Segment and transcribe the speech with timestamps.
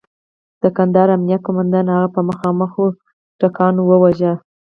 [0.61, 2.71] د کندهار امنیه قوماندان هغه په مخامخ
[3.39, 4.33] ډزو وواژه.